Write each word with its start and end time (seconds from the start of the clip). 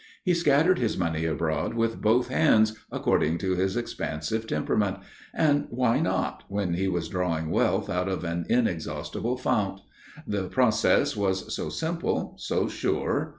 He 0.23 0.33
scattered 0.33 0.79
his 0.79 0.97
money 0.97 1.25
abroad 1.25 1.75
with 1.75 2.01
both 2.01 2.29
hands, 2.29 2.75
according 2.91 3.37
to 3.37 3.53
his 3.53 3.77
expansive 3.77 4.47
temperament; 4.47 4.97
and 5.31 5.67
why 5.69 5.99
not, 5.99 6.43
when 6.47 6.73
he 6.73 6.87
was 6.87 7.07
drawing 7.07 7.51
wealth 7.51 7.87
out 7.87 8.09
of 8.09 8.23
an 8.23 8.47
inexhaustible 8.49 9.37
fount? 9.37 9.79
The 10.25 10.47
process 10.49 11.15
was 11.15 11.53
so 11.55 11.69
simple, 11.69 12.33
so 12.39 12.67
sure. 12.67 13.29